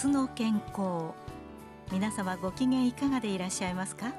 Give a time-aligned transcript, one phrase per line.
[0.00, 1.12] 明日の健康
[1.90, 4.12] 皆様ご機嫌いかがでいらっしゃいますか？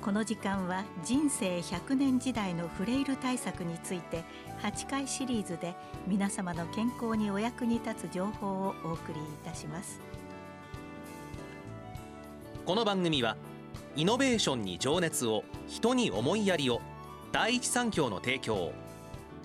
[0.00, 4.24] この時間は人生100年時代のフレイル対策について
[4.62, 5.74] 8回シリーズで
[6.06, 10.00] 皆様の健康にお役に立つ情報をお送りいたします。
[12.64, 13.36] この番組は
[13.96, 16.80] イノベーションに情熱を人に思いやりを
[17.30, 18.72] 第一三共の提供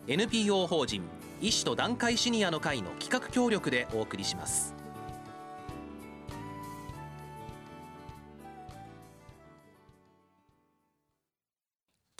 [0.07, 1.01] NPO 法人
[1.41, 4.78] 医師と団塊シニアの会の企画協力でお送りします。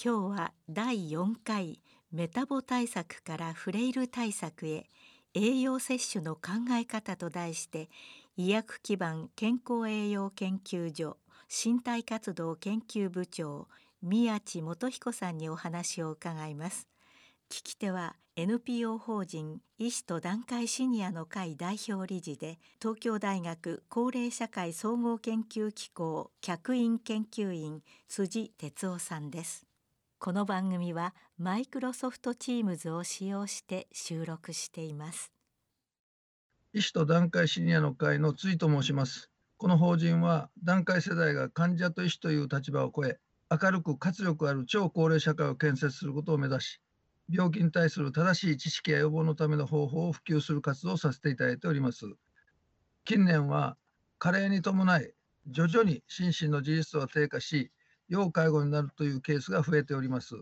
[0.02, 1.82] 今日は第4回
[2.14, 4.88] メタボ対策からフレイル対策へ
[5.34, 7.90] 栄養摂取の考え方と題して
[8.38, 11.18] 医薬基盤健康栄養研究所
[11.50, 13.68] 身体活動研究部長
[14.02, 16.88] 宮地元彦さんにお話を伺います。
[17.50, 29.69] 聞き手は NPO 法人医師と団塊シニアの会代表理事で東京大学高齢社会総合研究機構客員研究員辻哲夫さんです。
[30.20, 35.32] この番組はマイクロソフトチームズを使用して収録しています
[36.74, 43.18] 医師と団塊シニアの会の辻と申しますこの法人は団塊世代が患者と医師という立場を超え
[43.50, 46.82] 明るく活力ある超高齢社会を建設することを目指し
[47.32, 52.06] 病気に対する正しい知識や予防のための方法を普及する活動をさせていただいております。
[53.06, 53.78] 近年は
[54.18, 55.14] 加齢に伴い
[55.48, 57.72] 徐々に心身の自立度が低下し
[58.10, 60.36] 要介護になるというケースが増えております。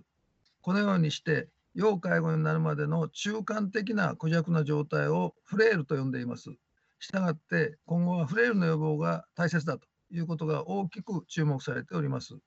[0.61, 6.49] このようにして要介護になるまでの中間的な虚弱な状態をフレイルと呼んでいます。
[6.99, 12.37] したがって今後はフレイルの予防が大切だということが大きく注目されております。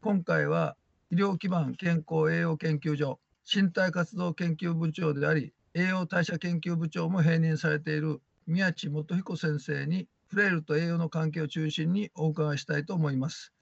[0.00, 0.76] 今回は
[1.10, 3.18] 医療基盤健康栄養研究所
[3.50, 13.52] 身体活動研究部長であり栄養代謝研究部長も併任されている宮地元彦先生にフレイルと栄養の関係を中心にお伺いしたいと思います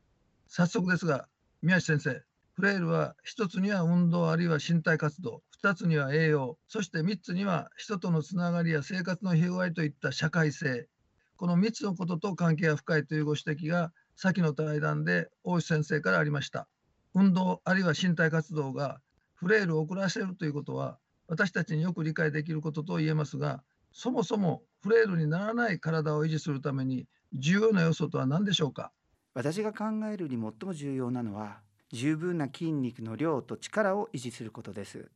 [0.49, 1.29] 早速ですが
[1.63, 2.23] 宮地先生
[2.55, 10.89] フレイルは1つには運動あるいは身体活動2つには栄養そして3つには人とのつながりや生活の広がりといった社会性。
[11.37, 16.69] この3つのことと関係が深いというご指摘が先の対談で大石先生からありました。
[17.15, 19.01] 運動あるいは身体活動が
[19.35, 28.93] フレイルを遅らせるということは私たちによく理解できることと言えますがそもそもフレイルにならない体を維持するために重要な要素とは何でしょうか？
[29.37, 31.59] 私が考えるに最も重要なのは
[31.93, 35.11] 十分な筋肉の量と力を維持することです。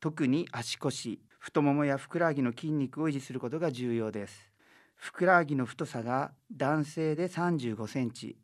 [0.00, 4.54] 特に足腰太ももやふくらはぎの筋肉を維持することが重要です。
[4.96, 8.38] ふくらはぎの太さが男性で35センチ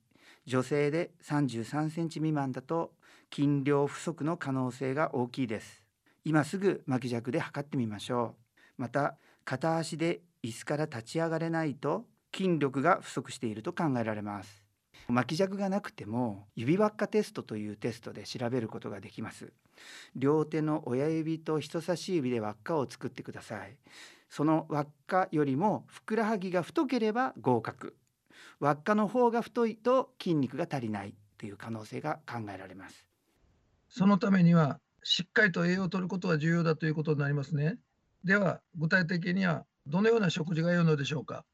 [0.44, 2.92] 女性で33センチ未満だと
[3.34, 5.82] 筋量不足の可能性が大きいです。
[6.26, 8.34] 今すぐ巻き尺で測ってみましょ
[8.78, 8.82] う。
[8.82, 12.04] また片足で椅子から立ち上がれないと
[12.36, 14.63] 筋力が不足していると考えられます。
[15.08, 19.52] 巻き尺がなくても指輪っかテストというテストで調べることができます。
[20.16, 23.76] 両手の親指と人差し指で輪っかを作ってください。
[24.28, 27.96] その輪っかよりもふくらはぎが太ければ合格。
[28.60, 31.14] 輪っかの方が太いと筋肉が足りない。
[31.44, 33.06] という可能性が考えられます。
[33.88, 37.76] そのためにはしっかりと栄養を摂ることが重要だということになりますね。
[38.24, 41.44] では具体的にはどのような食事が良いのでしょうか。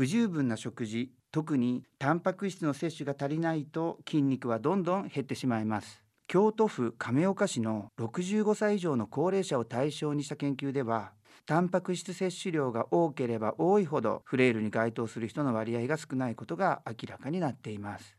[0.00, 6.02] 不十分な食事、特にタンパク質の摂取が足りないと筋肉はどんどん減ってしまいます。
[6.26, 11.12] 京都府亀岡市の65歳以上の高齢者を対象にした研究では
[11.44, 18.16] タンパク質摂取量が多ければ多いほどフレイルに該当する人の割合が少ないことが明らかになっています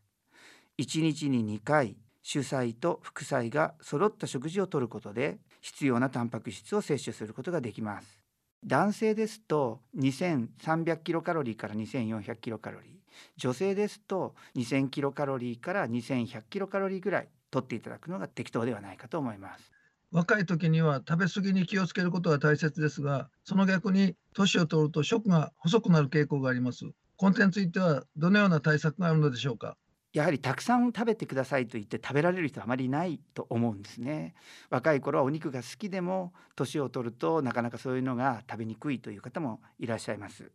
[0.78, 8.21] 1日に2回主菜と副菜が揃った食事をとることで必要なタンパク質を摂取することができます
[8.64, 12.92] 男性ですと2300キロカロリーから2400キロカロリー
[13.38, 19.72] 女性ですと2000キロカロリーから2100キロカロリーぐらい取っていただくのが適当ではないかと思います。
[20.12, 26.86] 若い時には食べ過ぎに気をつけることが大切ですがその逆に年を取ると食が細くなる傾向があります。
[27.18, 29.78] この点についてはどのような対策があるのでしょうか？
[30.14, 34.34] やはりたくさん食べてくださいと言って食べられる人はあまりいないと思うんですね。
[34.70, 40.52] 若い頃はお肉が好きでも年を取るとなかなかそういうのが食べにくいという方もいらっしゃいます。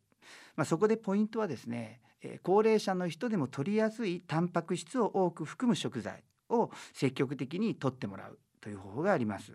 [0.56, 2.00] まあ、そこでポイントはですね
[2.43, 9.52] 高齢者の人でも取りやすいタンパク質を多く含む食材を積極的に摂ってもらうという方法があります。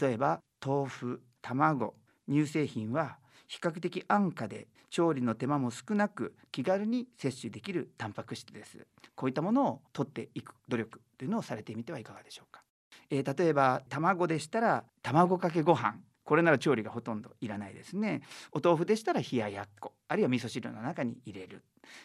[0.00, 1.94] 例えば豆腐卵
[2.28, 3.18] 乳製品は
[3.48, 8.86] 比較的安価で調理の手間も少なく気軽に摂取できるタンパク質です。
[9.14, 12.62] こういったものを取っていく努力というのをされてみてはいかがでしょうか、
[13.10, 15.94] えー、例えば卵でしたら卵かけご飯。
[16.26, 18.20] これなら調理がほとんどいらないですね。
[18.52, 21.62] お豆腐でしたら冷ややっこあるいは味噌汁の中に入れる、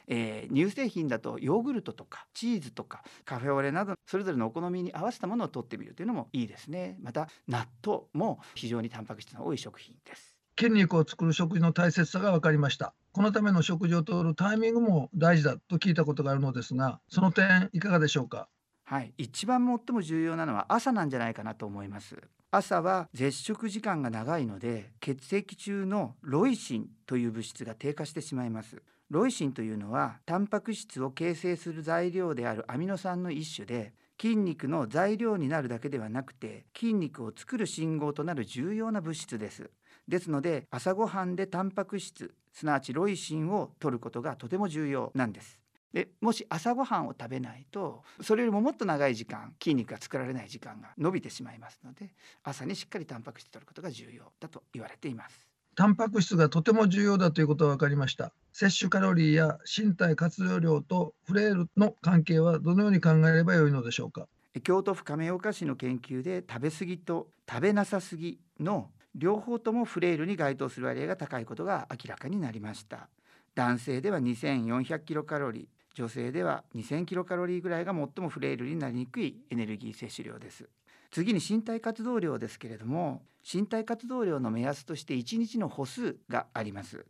[0.08, 6.98] えー、乳製品だとヨーグルトとかチーズとかカフェオレなどそれぞれのお好みに合わせたものを取ってみるというのもいいですね。
[7.02, 10.38] また納豆も非常にタンパク質の多い食品です。
[10.60, 12.94] 筋肉を作る食事の大切さが分かりました。
[13.14, 18.48] このための食事をとるタイミングも大事だと聞いたことがあるのですがその点いかがでしょうか？
[18.92, 19.14] はい。
[19.18, 22.18] 一番最も重要なのは朝なんじゃないかなと思います。
[22.52, 28.82] 朝は絶食時間が長いので血液中のロイシンという物質が低下してしまいます。
[29.10, 39.72] ロイシンというのはタンパク質を形成する材料であるアミノ酸の一種で筋肉の材料になるだけではなくて筋肉を作る信号となる重要な物質です。
[40.10, 45.61] ですので朝ごはんでタンパク質すなわちロイシンを摂ることがとても重要なんです。
[45.94, 55.48] でもし朝ごはんを食べないとそれよりももっと長い時間筋肉が作られない時間が伸びてしまいますので朝にしっかりタンパク質を摂ることが重要だと言われています。
[55.74, 58.34] タンパク質がとても重要だということが分かりました。
[58.52, 64.28] 摂取カロリーや身体活動量とフレイルの関係はどのように考えればよいのでしょうか？
[64.64, 73.10] 京都府亀岡市の研究で食べ過ぎと食べなさすぎの両方ともフレイルに該当する割合が高いことが明らかになりました。
[73.56, 80.70] 男性では2400キロカロリー女性では2000キロカロリーぐらいが最もフレイルになりにくいエネルギー摂取量です。
[81.12, 87.06] 次に身体活動量ですけれども身体活動量の目安として1日の歩数があります。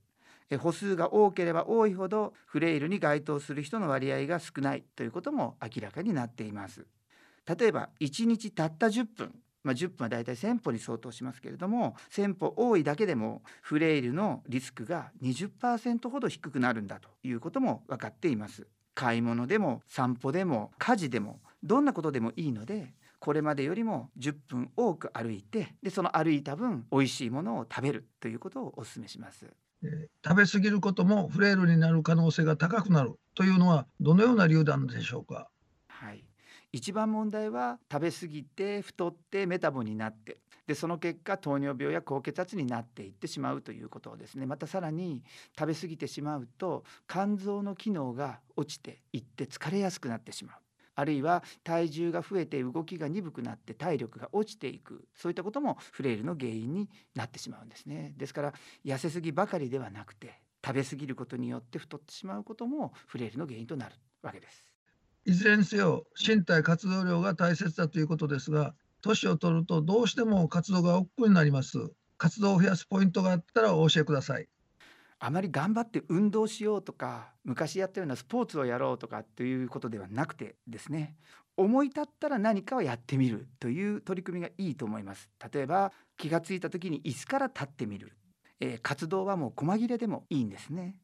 [0.60, 6.86] 歩数が多ければ多いほどフレイルに該当する人の割合が少ないということも明らかになっています。
[7.46, 18.68] 例えば1日たった10分まあ、10分はだいたい1,000歩に相当しますけれども1,000歩多いだけでもフレイルのリスクが20%ほど低くなるんだということも分かっています。
[18.94, 29.46] 買い物でも散歩でも家事でもどんなことでもいいのでこれまでよりも10分多く歩いてでその歩いた分美味しいものを食べるということをお勧めします。
[29.84, 35.50] えー、食べ過ぎることもフレイルになる可能性が高くなるというのはどのような理由なんでしょうか？
[35.88, 36.24] はい、
[36.74, 40.38] 一番問題は食べ過ぎて太ってメタボになって
[40.68, 44.46] でその結果糖尿病や高血圧になっていってしまうということですね。
[44.46, 45.22] またさらに
[45.58, 50.56] 食べ過ぎてしまうと肝臓の機能が落ちていって疲れやすくなってしまう。
[50.96, 55.06] あるいは体重が増えて動きが鈍くなって体力が落ちていく。
[55.16, 58.14] そういったこともフレイルの原因になってしまうんですね。
[58.16, 58.54] ですから
[58.86, 64.71] 痩せすぎばかりではなくて食べ過ぎることによって太ってしまうこともフレイルの原因となるわけです。
[65.26, 71.92] いずれにせよ身体活動量が大切だということですが年を取るとどうしても活動が億劫になります。
[72.18, 74.48] 活動を増やすポイントがあったらお教えください。
[75.20, 81.16] あまり頑張って運動しようとか昔やったようなスポーツをやろうとかっていうことではなくてですね
[81.58, 85.30] 思い立ったら何かをやってみるという取り組みがいいと思います。
[85.54, 88.14] 例えば気がついた時に椅子から立ってみる、
[88.60, 90.96] えー、活動はもう細切れでもいいんですね、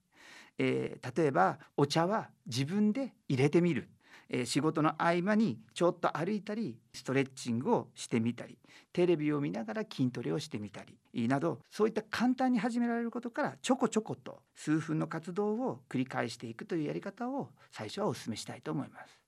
[0.57, 3.89] えー、例えばお茶は自分で入れてみる。
[4.29, 8.57] えー、仕事の合間にちょっと歩いたりストレッチングをしてみたり
[8.93, 10.81] テレビを見ながら筋トレをしてみた
[11.13, 19.26] りなどそういった簡単に始められることからちょこちょこと数分の活動を繰り返していくというやり方を最初はお勧めしたいと思います。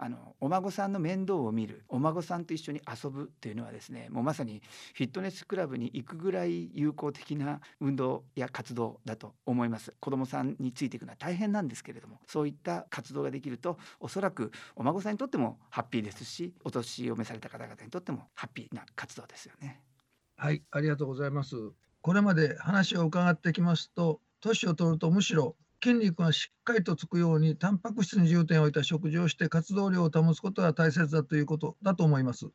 [0.00, 4.62] あのお孫さんの面倒を見るお孫さんと一緒に遊ぶというのはですねもうまさに
[4.94, 9.92] フィットネスクラブに行くぐらい有効的な運動や活動だと思います。
[10.00, 19.82] 子どもさんについていくのは大変なんですけれどもそういった活動ができるとおそらくお孫さんにとってもハッピーですしお年を召された方々にとってもハッピーな活動ですよね。
[20.36, 21.56] はいありがとうございます。
[22.00, 32.48] これまで話を伺ってきますと年を取るとむしろ筋肉がしっかりとつくようにタンパク質に重点を置いた食事をして活動量を保つことが大切だということだと思います。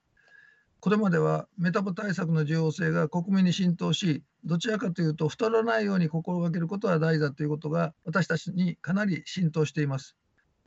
[0.82, 10.18] これまではメタボ対策の重要性が国民に浸透しどちらかというと太らないように心がけることが大事だということが私たちにかなり浸透しています。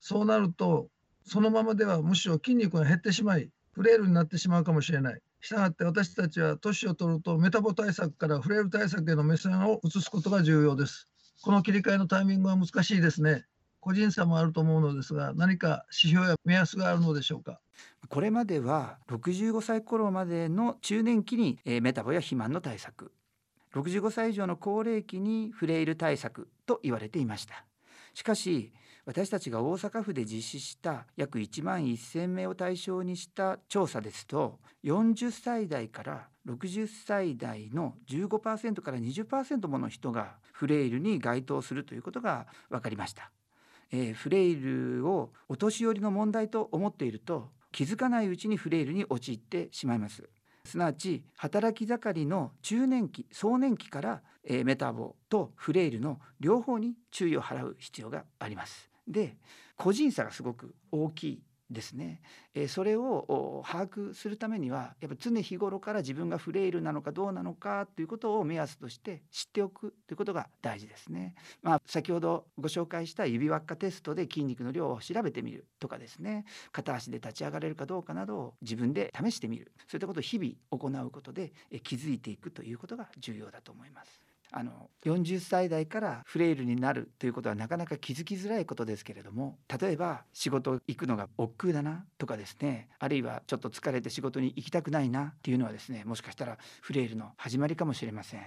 [0.01, 0.89] そうなると
[1.25, 5.21] そのままではむしろ筋肉が減ってしまいフレイルになってしまうかもしれない。
[5.43, 11.11] したがって私たちは年を取るとメタボ対策からフレイル対策への目線を移すことが重要です。
[11.43, 13.45] この切り替えのタイミングは難しいですね。
[13.81, 17.61] 個人差もあると思うのですが、何か指標や目安があるのでしょうか？
[18.09, 23.13] これまでは65歳頃までの中年期にメタボや肥満の対策
[23.75, 27.65] 65歳以上の高齢期にフレイル対策と言われていました
[28.15, 28.73] しかし
[29.07, 43.31] 私たちが大阪府で実施した約1万1,000名を対象にした調査ですと40歳代から60歳代の15%から20%もの人がフレイルに該当するということが分かりました。
[43.93, 50.29] えー、フレイルをお年寄りの問題と思っていると気づかないうちにフレイルに陥ってしまいます。
[50.65, 59.37] すなわち働き盛りの中年期壮年期から、えー、メタボとフレイルの両方に注意を払う必要がありますで
[59.77, 62.21] 個人差がすごく大きいですね、
[62.55, 71.35] えそれを把握するためにはやっぱ常日頃から自分がフレイルなのかどうなのかということを目安として知っておくということが大事ですね。
[71.63, 84.26] まあ、先ほどご紹介した指輪っかテストで筋肉の量を調べてみるとかですね片足で立ち上がれるかどうかなどを自分で試してみるそういったことを日々行うことで気づいていくということが重要だと思います。
[84.53, 98.43] あの40歳代からフレイルになるということはなかなか気づきづらいことですけれども例えば仕事行くのが億劫だなとかですねあるいはちょっと疲れて仕事に行きたくないなっていうのはですねもしかしたらフレイルの始まりかもしれません。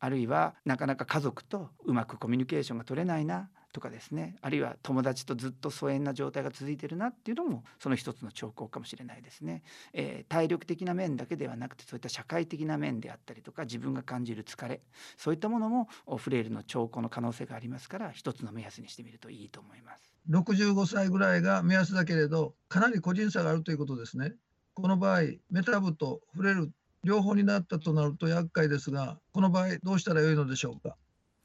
[0.00, 14.80] あるいはなかなか家族とうまくコミュニケーションが取れないなとかですねあるいは友達とずっと疎遠な状態が続いてるなっていうのもその一つの兆候かもしれないですね、えー、体力的な面だけではなくてそういった社会的な面であったりとか自分が感じる疲れ
[15.18, 20.16] そういったものもフレイルの兆候の可能性がありますから一つの目安にしてみるといいと思います。
[20.30, 24.32] 65歳ぐらいが目安だけれどかなり個人差があるということですね。
[24.72, 26.72] この場合メタブとフレイル
[27.04, 30.96] 両方になったとなると厄介ですがこの場合どうしたらよいのでしょうか？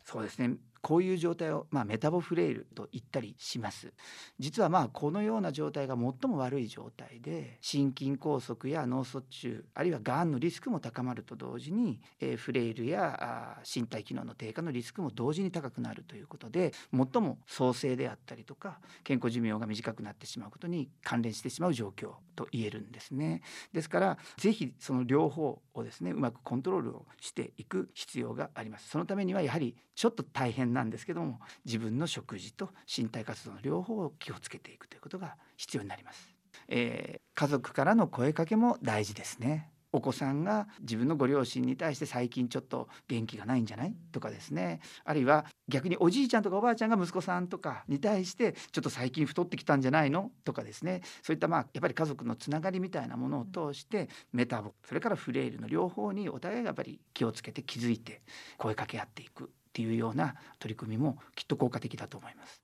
[0.05, 3.93] そうですねこういう状態を、まあ、メタボフレイルと言ったりします。
[4.39, 23.41] 実はまあこのような状態が最も悪い状態で心筋梗塞や脳卒中あるいはがんのリスクも高まると同時に、えー、フレイルやあ身体機能の低下のリスクも同時に高くなるということで最も創生であったりとか健康寿命が短くなってしまうことに関連してしまう状況と言えるんですね。
[23.73, 28.90] ですからぜひその両方をですねうまくコントロールをしていく必要があります。
[28.90, 36.36] そのためにはやはりちょっと大変なんですけども自分の食事と身体活動の両方を気をつけていくということが必要になります、
[36.68, 39.72] えー、家族からの声かけも大事ですね。
[39.93, 43.95] お子さんが自分のご両親に対して最近ちょっと元気がないんじゃない？
[44.12, 44.79] とかですね。
[45.03, 50.31] あるいは逆におじいちゃんとかおばあちゃんが息子さんとかに対してちょっと最近太ってきたんじゃないの？
[50.43, 51.01] とかですね。
[51.21, 58.21] そういったまあやっぱり家族のつながりみたいなものを通してメタボそれからフレイルの両方にお互いがやっぱり気をつけて気づいて
[58.57, 62.62] 声かけ合っていくっていうような取り組みもきっと効果的だと思います。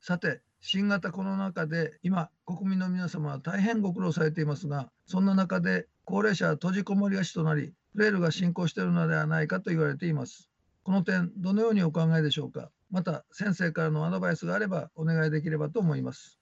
[0.00, 10.48] さて新型コロナ禍で今国民の皆様は大変ご苦労されていますがそんな中で高齢者は閉じこもりがちとなりフレイルが進行しているのではないかと言われています。
[10.84, 12.70] この点どのようにお考えでしょうか？
[12.92, 16.38] また先生からのアドバイスがあればお願いできればと思います。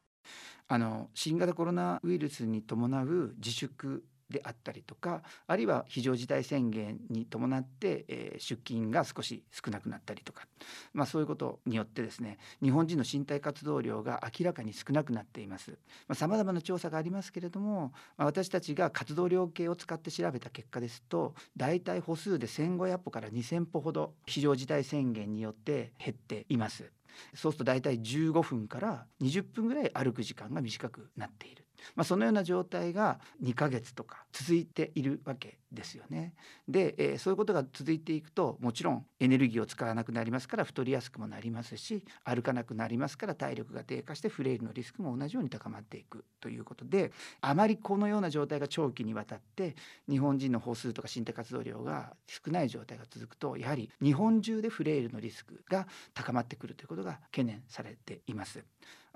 [0.68, 10.48] あの新型コロナウイルスに伴う自粛であったりとかあるいは非常事態宣言に伴って、えー、出勤が少し少なくなったりとか、
[10.92, 15.78] まあ、そういうことによってですね日本人の身体活動量が明らかに少なくなっています
[16.14, 26.90] さまざ、まな調査がありますけれども、まあ、私たちが活動量計を使って調べた結果ですと大体歩数で1,500歩から2,000歩ほど非常事態宣言によって減っています。
[27.34, 31.63] そうすると大体15分から20分ぐらい歩く時間が短くなっている。
[31.94, 36.34] まあ、そのような状態が2ヶ月とか続いているわけですよね。
[36.68, 49.74] で、えー、そういうことが続いていくともちろんエネルギーを使わなくなりますから太りやすくもなりますし歩かなくなりますから体力が低下してフレイルのリスクも同じように高まっていくということであまりこのような状態が長期にわたって
[50.08, 58.64] 日本人の歩数とか身体活動量が少ない状態が続くとやはり日本中でフレイルのリスクが高まってくるということが懸念されています。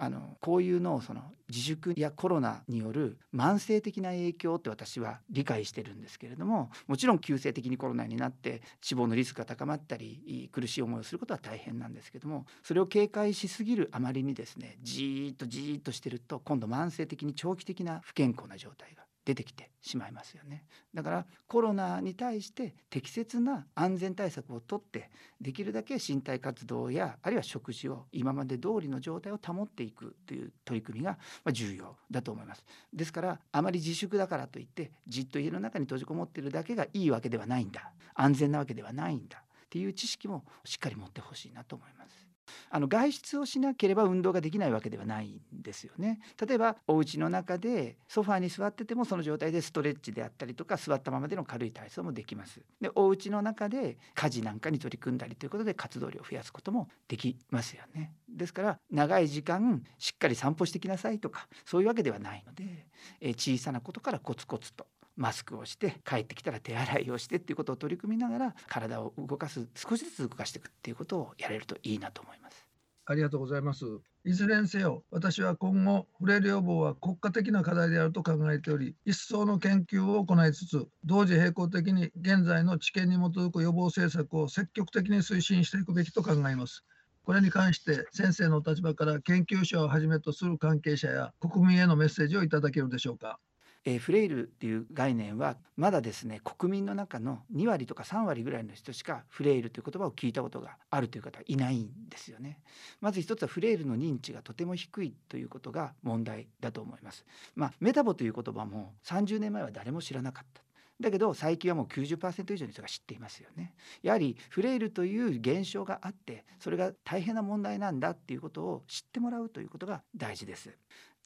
[0.00, 20.64] あのこういうのをその自粛やコロナによる慢性的な影響って私は理解してるんですけれどももちろん急性的にコロナになって死亡のリスクが高まったり苦しい思いをすることは大変なんですけどもそれを警戒しすぎるあまりにですねじーっとじーっとしてると今度慢性的に長期的な不健康な状態が出てきてしまいますよね。
[20.94, 31.18] だからコロナに対して適切な安全対策をとってできるだけ身体活動やあるいは食事を今まで通りの状態を保っていくという取り組みが
[31.52, 32.64] 重要だと思います。
[32.90, 37.92] ですからあまり自粛だからといってじっと家の中に閉じこもっているだけがいいわけではないんだ。
[38.14, 42.37] 安全なわけではないんだっていう知識もしっかり持ってほしいなと思います。
[42.70, 46.20] あの外出をしなければ運動ができないわけではないんですよね。
[46.44, 52.60] 例えばお家の中でソファーに座っててもその状態でストレッチであったりとか座ったままでの軽い体操もできます。
[52.80, 58.12] でお家の中で家事なんかに取り組んだりということで活動量を増やすこともできますよね。
[58.28, 62.86] ですから長い時間しっかり散歩してきなさいとかそういうわけではないので、
[63.20, 64.86] え小さなことからコツコツと
[65.18, 72.68] マスクをして帰ってきたら手洗いをしてっていうことを取り組みながら体を動かす少しずつ動かしていくっていうことをやれるといいなと思います。
[73.04, 73.84] ありがとうございます。
[74.24, 86.84] いずれにせよ私は今後フレイル予防は国家的な課題であると考えており一層の研究を行いつつ同時並行的に現在の知見に基づく予防政策を積極的に推進していくべきと考えます。
[87.24, 93.40] これに関して先生の立場から研究者をはじめとする関係者や国民へのメッセージをいただけるでしょうか。
[93.88, 102.60] えーフレイルっていう概念はまだですね国民の中の2割とか3割ぐらいの人しかフレイルという言葉を聞いたことがあるという方はいないんですよね。
[103.00, 107.24] まず一つはフレイルの認知がとても低いということが問題だと思います。
[107.54, 110.62] まあ、メタボという言葉も30年前は誰も知らなかった。
[111.00, 113.74] だけど最近はもう90%以上の人が知っていますよね。
[114.02, 120.76] やはりフレイルという現象があってそれが大変な問題なんだっていうことを知ってもらうということが大事です。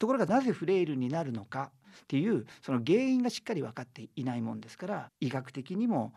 [0.02, 1.70] ところがなぜフレイルになるのか
[2.02, 6.12] っていうその原因がしっかり分かっていないもんですから医学的にも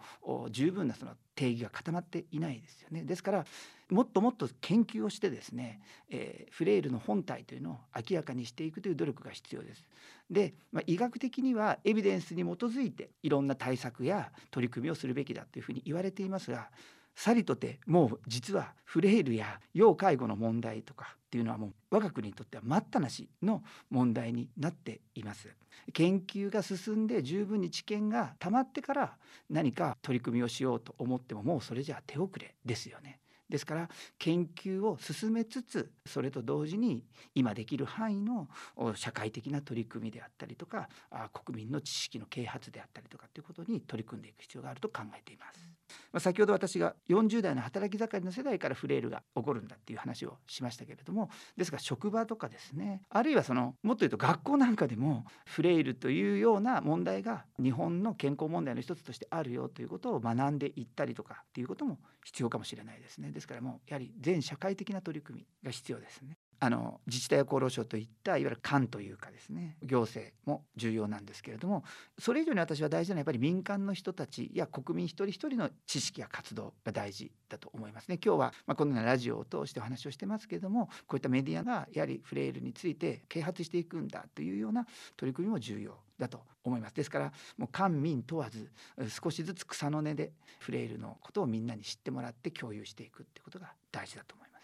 [0.50, 3.04] 十分なその定義が固まっていないですよね。
[3.04, 3.46] ですから
[3.92, 9.86] もっともっと研究をしてですね、えーフレイルの本体というのを明らかにしていくという努力が必要です。
[10.32, 16.72] で、まあ、医学的にはエビデンスに基づいていろんな対策や取り組みをするべきだというふうに言われていますが
[17.16, 25.50] さりとてもう実はフレイルや要介護の問題とかっていうのはもう我が国にとっては待ったなしの問題になっています。
[25.92, 29.18] 研究が進んで十分に知見がたまってから
[29.50, 33.20] 何か取り組みをしようと思ってももうそれじゃ手遅れですよね。
[33.50, 37.04] ですから研究を進めつつそれと同時に
[37.36, 38.48] 今できる範囲の
[38.96, 40.88] 社会的な取り組みであったりとか
[41.34, 45.75] 国民の知識の啓発であったりとかということに取り組んでいく必要があると考えています。
[46.12, 66.38] まあ、先ほど私が40代の働き盛りの世代からフレイルが起こるんだっていう話をしましたけれどもですが職場とかですねあるいはそのもっと言うと学校なんかでもフレイルというような問題が日本の健康問題の一つとしてあるよということを学んでいったりとかっていうことも必要かもしれないですねですからもうやはり全社会的な取り組みが必要ですね。
[66.60, 71.84] あの自治体や厚労省といったいわゆる官というかですね行政も重要なんですけれども
[72.18, 84.86] それ以上に私は大事なのはやっぱり民間の人たちや国民一人一人の知識や活動が大事だと思いますね今日は、まあ、このようなラジオを通してお話をしてますけれどもこういったメディアがやはりフレイルについて啓発していくんだというような
[85.18, 88.72] 取り組みも重要だと思いますですからもう官民問わず
[89.10, 94.55] 少しずつ草の根でフレイルのことをみんなに知ってもらって共有していくってことが大事だと思います。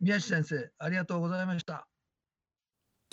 [0.00, 1.86] 宮地先生ありがとうございました。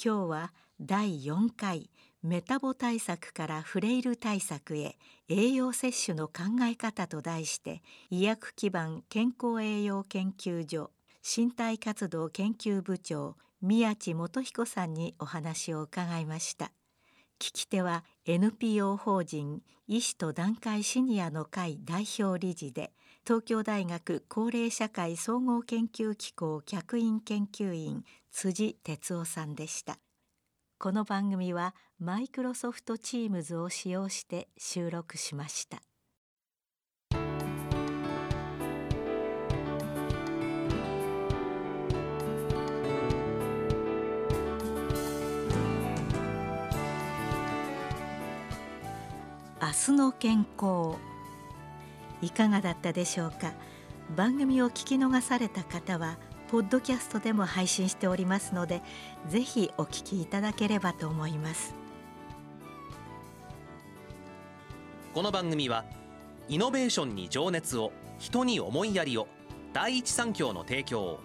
[0.03, 1.89] 今日は第4回
[2.23, 4.97] メタボ対策からフレイル対策へ
[5.29, 10.91] 栄養摂取の考え方と題して医薬基盤健康栄養研究所
[11.23, 16.71] 身体活動研究部長宮地元彦さんにお話を伺いました。
[17.39, 22.91] 聞き手は NPO 法人医師と団塊シニアの会代表理事で
[23.25, 29.97] 東京大学高齢社会総合研究機構客員研究員辻哲夫さんでした。
[30.77, 35.81] この番組はマイクロソフトチームズを使用して収録しました。
[49.61, 51.12] 明日の健康。
[52.23, 53.53] いかがだったでしょうか？
[54.15, 56.17] 番組を聞き逃された方は
[56.49, 58.81] ポッドキャストでも配信しておりますので
[59.29, 61.73] ぜひお聞きいただければと思います
[65.13, 65.85] この番組は
[66.49, 69.27] イノベーションに情熱を人に思いやりを
[69.73, 71.19] 第一三共の提供を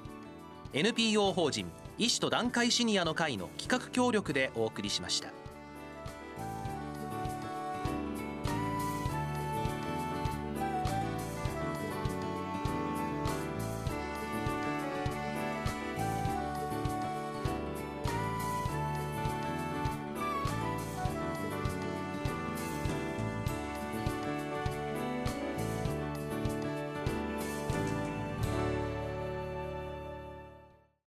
[0.73, 5.38] NPO 法人医師と団塊シニアの会の企画協力でお送りしました。